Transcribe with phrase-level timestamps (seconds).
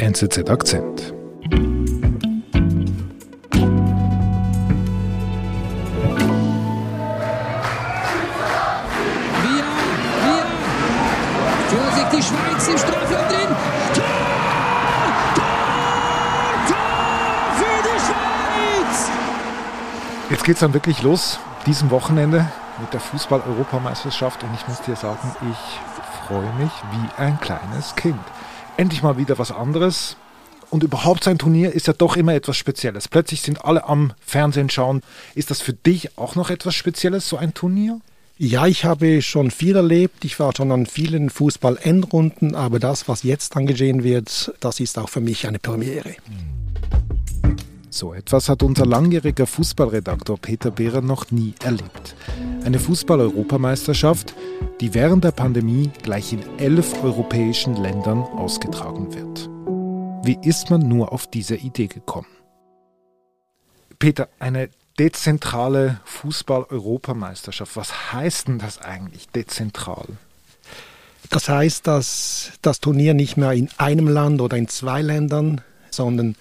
[0.00, 1.12] NZZ Akzent.
[20.30, 22.46] Jetzt geht's dann wirklich los, diesem Wochenende
[22.80, 28.18] mit der Fußball-Europameisterschaft und ich muss dir sagen, ich freue mich wie ein kleines Kind.
[28.80, 30.16] Endlich mal wieder was anderes.
[30.70, 33.08] Und überhaupt sein Turnier ist ja doch immer etwas Spezielles.
[33.08, 35.02] Plötzlich sind alle am Fernsehen schauen.
[35.34, 38.00] Ist das für dich auch noch etwas Spezielles, so ein Turnier?
[38.38, 40.24] Ja, ich habe schon viel erlebt.
[40.24, 45.10] Ich war schon an vielen Fußball-Endrunden, aber das, was jetzt angesehen wird, das ist auch
[45.10, 46.16] für mich eine Premiere.
[47.92, 52.14] So etwas hat unser langjähriger Fußballredaktor Peter Behrer noch nie erlebt.
[52.64, 54.32] Eine Fußball-Europameisterschaft,
[54.80, 59.50] die während der Pandemie gleich in elf europäischen Ländern ausgetragen wird.
[60.24, 62.28] Wie ist man nur auf diese Idee gekommen?
[63.98, 70.06] Peter, eine dezentrale Fußball-Europameisterschaft, was heißt denn das eigentlich dezentral?
[71.28, 76.36] Das heißt, dass das Turnier nicht mehr in einem Land oder in zwei Ländern, sondern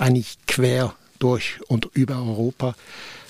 [0.00, 2.74] eigentlich quer durch und über Europa.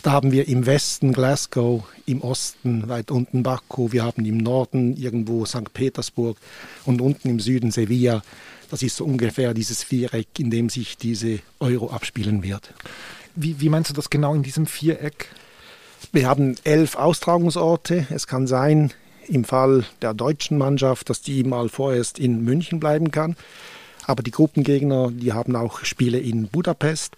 [0.03, 4.97] Da haben wir im Westen Glasgow, im Osten weit unten Baku, wir haben im Norden
[4.97, 5.75] irgendwo St.
[5.75, 6.39] Petersburg
[6.87, 8.23] und unten im Süden Sevilla.
[8.71, 12.73] Das ist so ungefähr dieses Viereck, in dem sich diese Euro abspielen wird.
[13.35, 15.29] Wie, wie meinst du das genau in diesem Viereck?
[16.13, 18.07] Wir haben elf Austragungsorte.
[18.11, 18.93] Es kann sein,
[19.27, 23.37] im Fall der deutschen Mannschaft, dass die mal vorerst in München bleiben kann.
[24.11, 27.15] Aber die Gruppengegner, die haben auch Spiele in Budapest.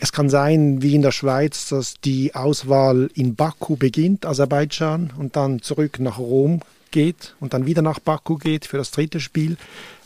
[0.00, 5.36] Es kann sein, wie in der Schweiz, dass die Auswahl in Baku beginnt, Aserbaidschan, und
[5.36, 9.56] dann zurück nach Rom geht und dann wieder nach Baku geht für das dritte Spiel.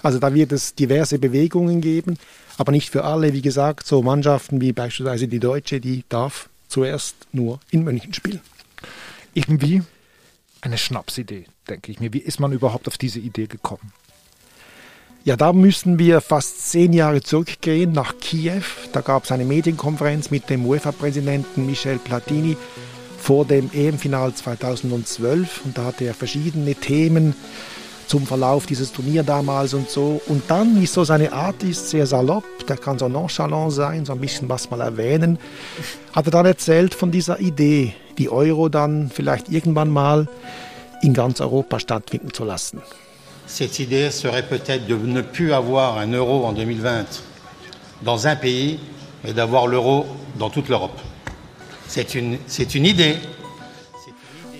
[0.03, 2.19] Also da wird es diverse Bewegungen geben,
[2.59, 3.33] aber nicht für alle.
[3.33, 8.43] Wie gesagt, so Mannschaften wie beispielsweise die Deutsche, die darf zuerst nur in München spielen.
[9.33, 9.83] Irgendwie
[10.61, 12.13] eine Schnapsidee, denke ich mir.
[12.13, 13.95] Wie ist man überhaupt auf diese Idee gekommen?
[15.27, 18.61] Ja, da müssen wir fast zehn Jahre zurückgehen nach Kiew.
[18.92, 22.58] Da gab es eine Medienkonferenz mit dem UEFA-Präsidenten Michel Platini
[23.17, 27.34] vor dem EM-Final 2012 und da hatte er verschiedene Themen
[28.07, 30.20] zum Verlauf dieses Turnier damals und so.
[30.27, 34.13] Und dann, wie so seine Art ist, sehr salopp, der kann so nonchalant sein, so
[34.13, 35.39] ein bisschen was mal erwähnen,
[36.13, 40.29] hat er dann erzählt von dieser Idee, die Euro dann vielleicht irgendwann mal
[41.01, 42.83] in ganz Europa stattfinden zu lassen.
[43.47, 47.23] Cette idée serait peut-être de ne plus avoir un euro en 2020
[48.03, 48.79] dans un pays,
[49.23, 50.07] mais d'avoir l'euro
[50.39, 50.99] dans toute l'Europe.
[51.87, 53.17] C'est une, c'est une Idee.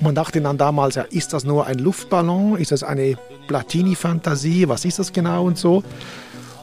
[0.01, 2.57] Man dachte dann damals, ja, ist das nur ein Luftballon?
[2.57, 4.69] Ist das eine Platini-Fantasie?
[4.69, 5.83] Was ist das genau und so?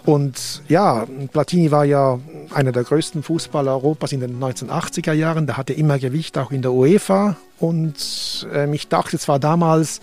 [0.06, 2.20] Und ja, Platini war ja
[2.54, 5.46] einer der größten Fußballer Europas in den 1980er Jahren.
[5.46, 7.36] Der hatte immer Gewicht, auch in der UEFA.
[7.60, 10.02] Und ähm, ich dachte zwar damals,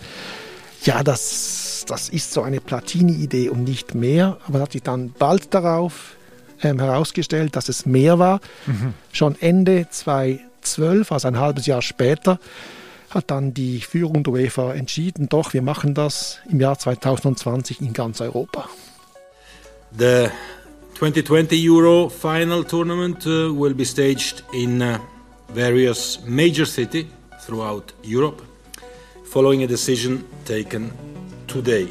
[0.83, 4.37] ja, das, das ist so eine Platini-Idee und nicht mehr.
[4.47, 6.15] Aber hat sich dann bald darauf
[6.61, 8.41] ähm, herausgestellt, dass es mehr war.
[9.11, 12.39] Schon Ende 2012, also ein halbes Jahr später,
[13.09, 17.93] hat dann die Führung der UEFA entschieden, doch, wir machen das im Jahr 2020 in
[17.93, 18.69] ganz Europa.
[19.97, 20.27] The
[20.99, 24.99] 2020 Euro final tournament uh, will be staged in uh,
[25.55, 27.05] various major cities
[27.43, 28.43] throughout Europe,
[29.23, 30.91] following a decision taken
[31.49, 31.87] today.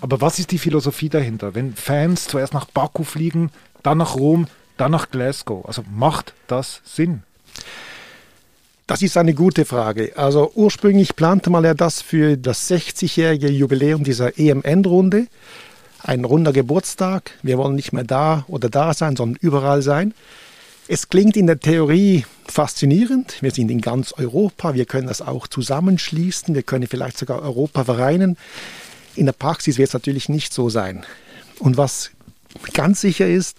[0.00, 1.54] Aber was ist die Philosophie dahinter?
[1.54, 3.50] Wenn Fans zuerst nach Baku fliegen,
[3.82, 7.22] dann nach Rom, dann nach Glasgow, also macht das Sinn?
[8.86, 10.12] Das ist eine gute Frage.
[10.16, 15.28] Also ursprünglich plante man ja das für das 60-jährige Jubiläum dieser EM-Endrunde.
[16.02, 17.30] Ein runder Geburtstag.
[17.42, 20.12] Wir wollen nicht mehr da oder da sein, sondern überall sein.
[20.92, 23.36] Es klingt in der Theorie faszinierend.
[23.40, 24.74] Wir sind in ganz Europa.
[24.74, 26.52] Wir können das auch zusammenschließen.
[26.52, 28.36] Wir können vielleicht sogar Europa vereinen.
[29.14, 31.06] In der Praxis wird es natürlich nicht so sein.
[31.60, 32.10] Und was
[32.72, 33.56] ganz sicher ist,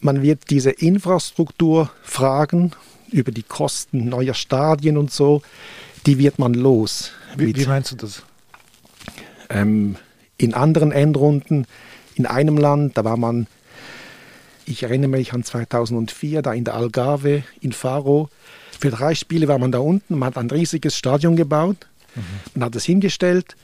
[0.00, 2.72] man wird diese Infrastrukturfragen
[3.10, 5.40] über die Kosten neuer Stadien und so,
[6.04, 7.12] die wird man los.
[7.38, 8.24] Wie, wie meinst du das?
[9.48, 9.96] ähm,
[10.36, 11.66] in anderen Endrunden
[12.14, 13.46] in einem Land, da war man,
[14.66, 18.28] ich erinnere mich an 2004, da in der Algarve in Faro.
[18.78, 21.86] Für drei Spiele war man da unten, man hat ein riesiges Stadion gebaut,
[22.54, 23.56] man hat es hingestellt,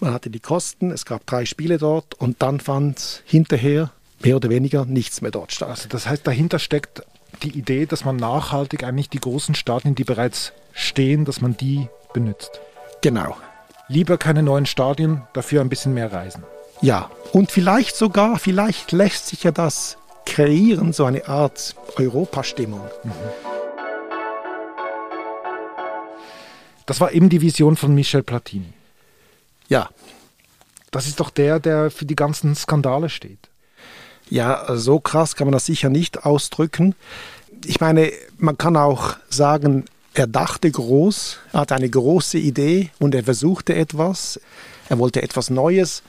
[0.00, 3.90] man hatte die Kosten, es gab drei Spiele dort und dann fand hinterher
[4.20, 5.68] mehr oder weniger nichts mehr dort statt.
[5.68, 7.02] Also das heißt, dahinter steckt
[7.42, 11.88] die Idee, dass man nachhaltig eigentlich die großen Stadien, die bereits stehen, dass man die
[12.12, 12.60] benutzt.
[13.00, 13.36] Genau.
[13.88, 16.42] Lieber keine neuen Stadien, dafür ein bisschen mehr Reisen.
[16.80, 19.98] Ja, und vielleicht sogar, vielleicht lässt sich ja das
[20.28, 22.82] kreieren, so eine Art Europastimmung.
[23.02, 23.12] Mhm.
[26.86, 28.72] Das war eben die Vision von Michel Platini.
[29.68, 29.90] Ja.
[30.90, 33.50] Das ist doch der, der für die ganzen Skandale steht.
[34.30, 36.94] Ja, so krass kann man das sicher nicht ausdrücken.
[37.66, 39.84] Ich meine, man kann auch sagen,
[40.14, 44.40] er dachte groß, er hatte eine große Idee und er versuchte etwas.
[44.88, 46.02] Er wollte etwas Neues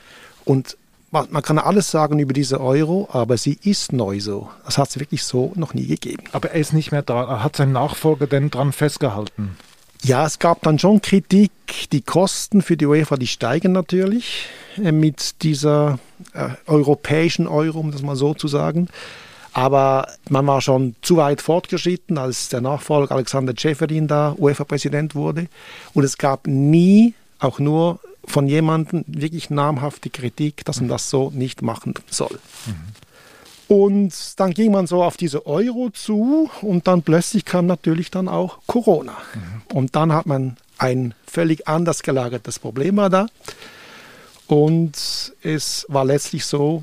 [0.46, 0.78] und
[1.10, 4.48] man kann alles sagen über diese Euro, aber sie ist neu so.
[4.64, 6.22] Das hat es wirklich so noch nie gegeben.
[6.32, 7.42] Aber er ist nicht mehr da.
[7.42, 9.56] Hat sein Nachfolger denn dran festgehalten?
[10.02, 11.50] Ja, es gab dann schon Kritik.
[11.92, 14.46] Die Kosten für die UEFA, die steigen natürlich
[14.82, 15.98] äh, mit dieser
[16.32, 18.88] äh, europäischen Euro, um das mal so zu sagen.
[19.52, 25.48] Aber man war schon zu weit fortgeschritten, als der Nachfolger Alexander Ceferin da UEFA-Präsident wurde.
[25.92, 27.98] Und es gab nie auch nur
[28.30, 32.38] von jemandem wirklich namhafte Kritik, dass man das so nicht machen soll.
[32.66, 32.74] Mhm.
[33.76, 38.26] Und dann ging man so auf diese Euro zu und dann plötzlich kam natürlich dann
[38.26, 39.16] auch Corona.
[39.34, 39.76] Mhm.
[39.76, 43.26] Und dann hat man ein völlig anders gelagertes Problem war da.
[44.48, 46.82] Und es war letztlich so,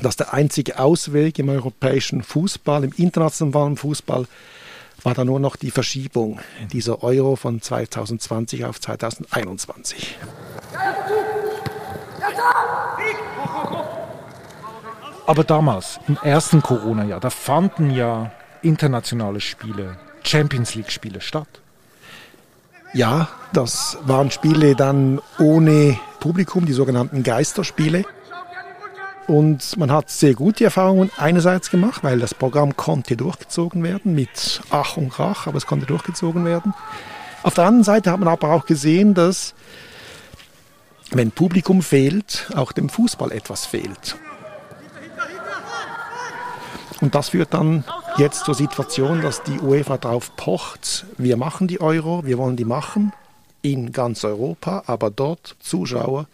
[0.00, 4.26] dass der einzige Ausweg im europäischen Fußball, im internationalen Fußball,
[5.02, 6.40] war dann nur noch die Verschiebung
[6.72, 10.16] dieser Euro von 2020 auf 2021.
[15.26, 18.30] Aber damals, im ersten Corona-Jahr, da fanden ja
[18.62, 21.48] internationale Spiele, Champions League-Spiele statt.
[22.94, 28.04] Ja, das waren Spiele dann ohne Publikum, die sogenannten Geisterspiele.
[29.26, 34.62] Und man hat sehr gute Erfahrungen einerseits gemacht, weil das Programm konnte durchgezogen werden mit
[34.70, 36.72] Ach und Krach, aber es konnte durchgezogen werden.
[37.42, 39.54] Auf der anderen Seite hat man aber auch gesehen, dass
[41.10, 44.16] wenn Publikum fehlt, auch dem Fußball etwas fehlt.
[47.00, 47.84] Und das führt dann
[48.16, 52.64] jetzt zur Situation, dass die UEFA darauf pocht, wir machen die Euro, wir wollen die
[52.64, 53.12] machen
[53.62, 56.26] in ganz Europa, aber dort Zuschauer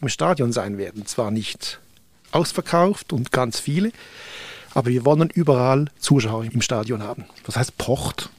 [0.00, 1.06] im Stadion sein werden.
[1.06, 1.80] Zwar nicht
[2.32, 3.92] ausverkauft und ganz viele.
[4.74, 7.24] Aber wir wollen überall Zuschauer im Stadion haben.
[7.46, 8.30] Was heißt pocht?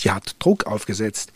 [0.00, 1.32] Die hat Druck aufgesetzt.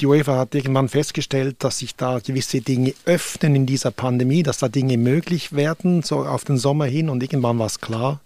[0.00, 4.58] Die UEFA hat irgendwann festgestellt, dass sich da gewisse Dinge öffnen in dieser Pandemie, dass
[4.58, 7.08] da Dinge möglich werden, so auf den Sommer hin.
[7.08, 8.20] Und irgendwann war es klar,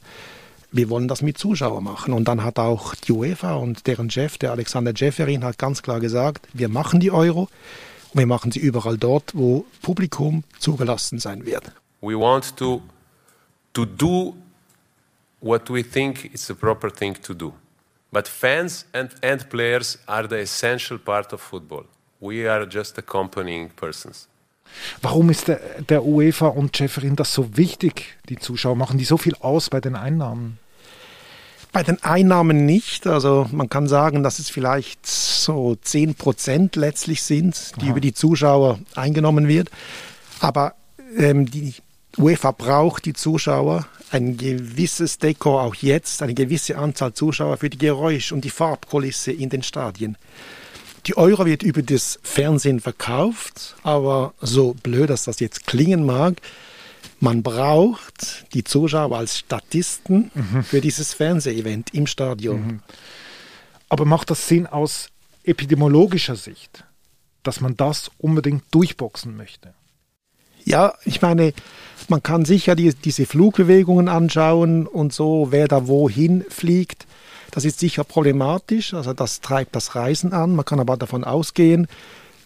[0.73, 2.13] wir wollen das mit Zuschauern machen.
[2.13, 6.01] Und dann hat auch die UEFA und deren Chef, der Alexander Jefferin, hat ganz klar
[6.01, 7.49] gesagt, wir machen die Euro
[8.13, 11.73] und wir machen sie überall dort, wo Publikum zugelassen sein wird.
[12.01, 12.83] We want to,
[13.73, 14.35] to do
[15.41, 17.53] what we think is the proper thing to do.
[18.13, 21.85] But fans and, and players are the essential part of football.
[22.21, 24.29] We are just accompanying persons.
[25.03, 28.17] Warum ist der, der UEFA und Schäferin das so wichtig?
[28.29, 30.59] Die Zuschauer machen die so viel aus bei den Einnahmen?
[31.73, 33.07] Bei den Einnahmen nicht.
[33.07, 37.91] Also man kann sagen, dass es vielleicht so 10 Prozent letztlich sind, die Aha.
[37.91, 39.71] über die Zuschauer eingenommen wird.
[40.41, 40.75] Aber
[41.17, 41.75] ähm, die
[42.19, 47.79] UEFA braucht die Zuschauer, ein gewisses Dekor auch jetzt, eine gewisse Anzahl Zuschauer für die
[47.79, 50.17] Geräusch- und die Farbkulisse in den Stadien.
[51.07, 56.41] Die Euro wird über das Fernsehen verkauft, aber so blöd, dass das jetzt klingen mag,
[57.21, 60.63] man braucht die Zuschauer als Statisten mhm.
[60.63, 62.67] für dieses Fernsehevent im Stadion.
[62.67, 62.81] Mhm.
[63.89, 65.11] Aber macht das Sinn aus
[65.45, 66.85] epidemiologischer Sicht,
[67.43, 69.75] dass man das unbedingt durchboxen möchte?
[70.67, 71.53] Ja, ich meine,
[72.09, 77.07] man kann sicher die, diese Flugbewegungen anschauen und so, wer da wohin fliegt.
[77.53, 80.57] Das ist sicher problematisch, also das treibt das Reisen an.
[80.57, 81.87] Man kann aber davon ausgehen,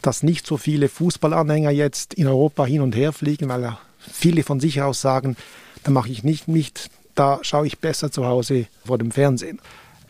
[0.02, 4.60] dass nicht so viele Fußballanhänger jetzt in Europa hin und her fliegen, weil viele von
[4.60, 5.34] sich aus sagen,
[5.82, 9.60] da mache ich nicht mit, da schaue ich besser zu Hause vor dem Fernsehen.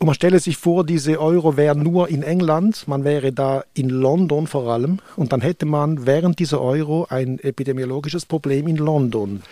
[0.00, 3.90] Und man stelle sich vor, diese Euro wären nur in England, man wäre da in
[3.90, 9.42] London vor allem und dann hätte man während dieser Euro ein epidemiologisches Problem in London.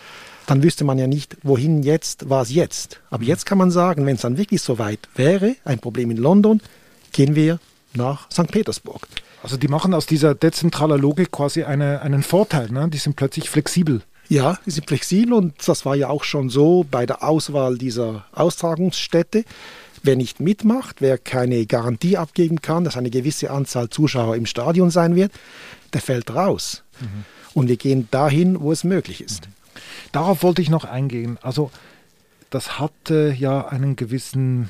[0.47, 2.99] Dann wüsste man ja nicht, wohin jetzt, was jetzt.
[3.11, 6.17] Aber jetzt kann man sagen, wenn es dann wirklich so weit wäre, ein Problem in
[6.17, 6.61] London,
[7.11, 7.59] gehen wir
[7.93, 8.47] nach St.
[8.47, 9.07] Petersburg.
[9.43, 12.89] Also die machen aus dieser dezentralen Logik quasi eine, einen Vorteil, ne?
[12.89, 14.01] die sind plötzlich flexibel.
[14.29, 18.25] Ja, die sind flexibel und das war ja auch schon so bei der Auswahl dieser
[18.31, 19.43] Austragungsstätte.
[20.03, 24.91] Wer nicht mitmacht, wer keine Garantie abgeben kann, dass eine gewisse Anzahl Zuschauer im Stadion
[24.91, 25.31] sein wird,
[25.93, 26.83] der fällt raus.
[26.99, 27.25] Mhm.
[27.53, 29.47] Und wir gehen dahin, wo es möglich ist.
[29.47, 29.53] Mhm.
[30.11, 31.37] Darauf wollte ich noch eingehen.
[31.41, 31.71] Also
[32.49, 34.69] das hatte ja einen gewissen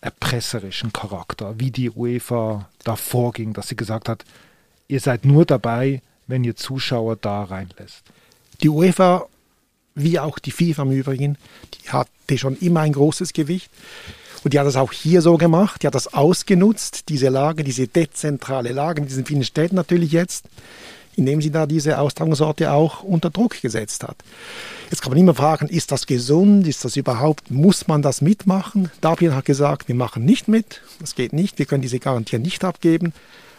[0.00, 4.24] erpresserischen Charakter, wie die UEFA da vorging, dass sie gesagt hat,
[4.86, 8.04] ihr seid nur dabei, wenn ihr Zuschauer da reinlässt.
[8.62, 9.26] Die UEFA
[9.98, 11.38] wie auch die FIFA im Übrigen.
[11.74, 13.70] Die hatte schon immer ein großes Gewicht.
[14.44, 17.86] Und die hat das auch hier so gemacht, die hat das ausgenutzt, diese Lage, diese
[17.86, 20.46] dezentrale Lage in diesen vielen Städten natürlich jetzt,
[21.16, 24.16] indem sie da diese Austragungsorte auch unter Druck gesetzt hat.
[24.90, 28.90] Jetzt kann man immer fragen, ist das gesund, ist das überhaupt, muss man das mitmachen?
[29.00, 32.64] Dabian hat gesagt, wir machen nicht mit, das geht nicht, wir können diese Garantie nicht
[32.64, 33.12] abgeben.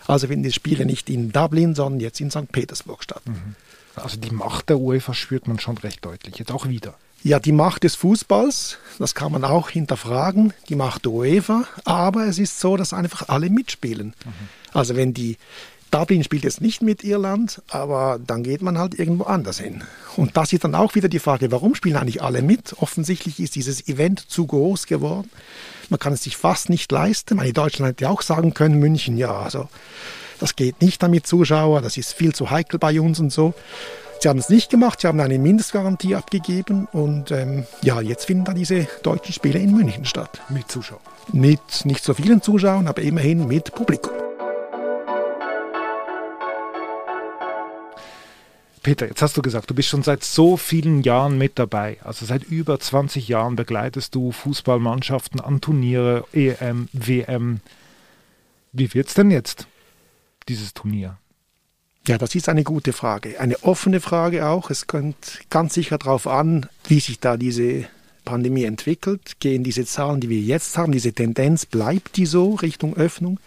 [0.08, 2.52] Also finden die Spiele nicht in Dublin, sondern jetzt in St.
[2.52, 3.22] Petersburg statt.
[3.26, 3.56] Mhm.
[3.96, 6.96] Also die Macht der UEFA spürt man schon recht deutlich, jetzt auch wieder.
[7.24, 12.26] Ja, die Macht des Fußballs, das kann man auch hinterfragen, die Macht der UEFA, aber
[12.28, 14.14] es ist so, dass einfach alle mitspielen.
[14.26, 14.34] Mhm.
[14.74, 15.38] Also wenn die
[15.92, 19.84] Dublin spielt jetzt nicht mit Irland, aber dann geht man halt irgendwo anders hin.
[20.16, 22.76] Und das ist dann auch wieder die Frage, warum spielen eigentlich alle mit?
[22.78, 25.30] Offensichtlich ist dieses Event zu groß geworden.
[25.90, 27.38] Man kann es sich fast nicht leisten.
[27.38, 29.68] Meine Deutschland hätte auch sagen können, München, ja, also
[30.40, 33.54] das geht nicht damit Zuschauer, das ist viel zu heikel bei uns und so.
[34.22, 38.44] Sie haben es nicht gemacht, sie haben eine Mindestgarantie abgegeben und ähm, ja, jetzt finden
[38.44, 40.42] da diese deutschen Spiele in München statt.
[40.50, 41.00] Mit Zuschauern?
[41.32, 44.12] Mit nicht so vielen Zuschauern, aber immerhin mit Publikum.
[48.84, 51.98] Peter, jetzt hast du gesagt, du bist schon seit so vielen Jahren mit dabei.
[52.04, 57.62] Also seit über 20 Jahren begleitest du Fußballmannschaften an Turniere, EM, WM.
[58.74, 59.66] Wie wird es denn jetzt,
[60.50, 61.18] dieses Turnier?
[62.10, 63.40] Ja, das ist eine gute Frage.
[63.40, 64.72] Eine offene Frage auch.
[64.72, 67.86] Es kommt ganz sicher darauf an, wie sich da diese
[68.26, 69.40] Pandemie entwickelt.
[69.40, 73.40] Gehen diese Zahlen, die wir jetzt haben, diese Tendenz, bleibt die so Richtung Öffnung?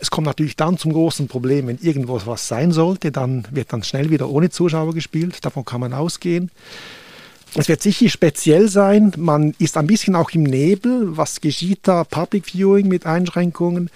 [0.00, 3.82] Es kommt natürlich dann zum großen Problem, wenn irgendwo was sein sollte, dann wird dann
[3.82, 5.44] schnell wieder ohne Zuschauer gespielt.
[5.44, 6.50] Davon kann man ausgehen.
[7.54, 9.12] Es wird sicher speziell sein.
[9.18, 11.18] Man ist ein bisschen auch im Nebel.
[11.18, 12.04] Was geschieht da?
[12.04, 13.90] Public Viewing mit Einschränkungen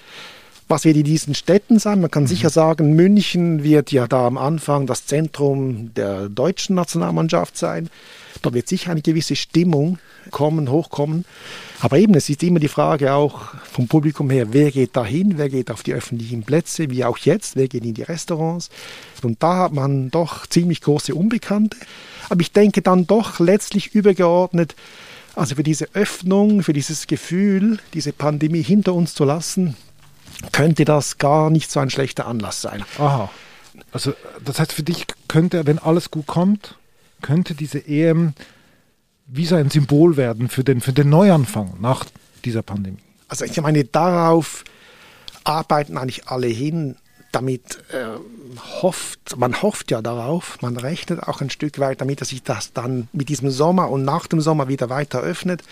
[0.72, 2.00] was wird in diesen Städten sein?
[2.00, 2.28] Man kann mhm.
[2.28, 7.90] sicher sagen, München wird ja da am Anfang das Zentrum der deutschen Nationalmannschaft sein.
[8.40, 9.98] Da wird sicher eine gewisse Stimmung
[10.30, 11.26] kommen, hochkommen.
[11.80, 15.34] Aber eben, es ist immer die Frage auch vom Publikum her, wer geht da hin,
[15.36, 18.70] wer geht auf die öffentlichen Plätze, wie auch jetzt, wer geht in die Restaurants.
[19.22, 21.76] Und da hat man doch ziemlich große Unbekannte.
[22.30, 24.74] Aber ich denke dann doch letztlich übergeordnet,
[25.34, 29.76] also für diese Öffnung, für dieses Gefühl, diese Pandemie hinter uns zu lassen,
[30.50, 32.84] könnte das gar nicht so ein schlechter Anlass sein.
[32.98, 33.30] Aha.
[33.92, 34.12] Also
[34.44, 36.76] das heißt für dich könnte, wenn alles gut kommt,
[37.20, 38.34] könnte diese EM
[39.26, 42.04] wie so ein Symbol werden für den, für den Neuanfang nach
[42.44, 42.98] dieser Pandemie.
[43.28, 44.64] Also ich meine, darauf
[45.44, 46.96] arbeiten eigentlich alle hin,
[47.32, 48.18] damit äh,
[48.82, 52.74] hofft, man hofft ja darauf, man rechnet auch ein Stück weit damit, dass sich das
[52.74, 55.62] dann mit diesem Sommer und nach dem Sommer wieder weiter öffnet.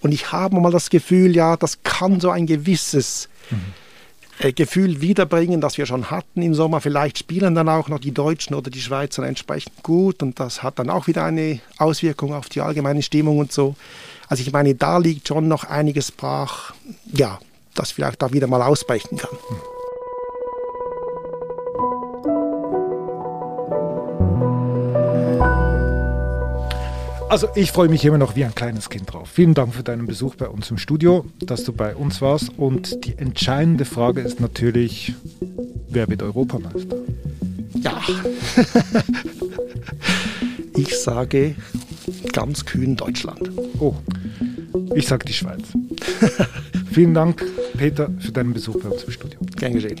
[0.00, 4.54] Und ich habe mal das Gefühl, ja, das kann so ein gewisses mhm.
[4.54, 6.80] Gefühl wiederbringen, das wir schon hatten im Sommer.
[6.80, 10.78] Vielleicht spielen dann auch noch die Deutschen oder die Schweizer entsprechend gut und das hat
[10.78, 13.74] dann auch wieder eine Auswirkung auf die allgemeine Stimmung und so.
[14.28, 16.74] Also ich meine, da liegt schon noch einiges brach,
[17.12, 17.40] ja,
[17.74, 19.30] das vielleicht da wieder mal ausbrechen kann.
[19.50, 19.77] Mhm.
[27.28, 29.28] Also ich freue mich immer noch wie ein kleines Kind drauf.
[29.28, 32.50] Vielen Dank für deinen Besuch bei uns im Studio, dass du bei uns warst.
[32.56, 35.14] Und die entscheidende Frage ist natürlich,
[35.88, 36.96] wer wird Europameister?
[37.74, 38.00] Ja,
[40.74, 41.54] ich sage
[42.32, 43.50] ganz kühn Deutschland.
[43.78, 43.94] Oh,
[44.94, 45.64] ich sage die Schweiz.
[46.90, 47.44] Vielen Dank,
[47.76, 49.38] Peter, für deinen Besuch bei uns im Studio.
[49.56, 50.00] Gern geschehen.